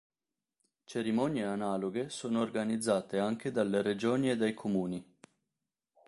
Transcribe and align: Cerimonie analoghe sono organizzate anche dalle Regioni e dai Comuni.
Cerimonie 0.85 1.43
analoghe 1.43 2.09
sono 2.09 2.41
organizzate 2.41 3.19
anche 3.19 3.51
dalle 3.51 3.83
Regioni 3.83 4.31
e 4.31 4.35
dai 4.35 4.55
Comuni. 4.55 5.15